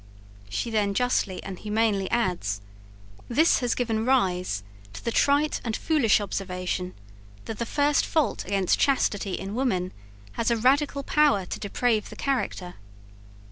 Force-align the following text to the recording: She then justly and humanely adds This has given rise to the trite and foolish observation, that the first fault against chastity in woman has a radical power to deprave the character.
She 0.49 0.71
then 0.71 0.95
justly 0.95 1.43
and 1.43 1.59
humanely 1.59 2.09
adds 2.09 2.59
This 3.29 3.59
has 3.59 3.75
given 3.75 4.03
rise 4.03 4.63
to 4.93 5.05
the 5.05 5.11
trite 5.11 5.61
and 5.63 5.75
foolish 5.77 6.19
observation, 6.19 6.95
that 7.45 7.59
the 7.59 7.67
first 7.67 8.03
fault 8.03 8.43
against 8.43 8.79
chastity 8.79 9.33
in 9.33 9.53
woman 9.53 9.93
has 10.31 10.49
a 10.49 10.57
radical 10.57 11.03
power 11.03 11.45
to 11.45 11.59
deprave 11.59 12.09
the 12.09 12.15
character. 12.15 12.77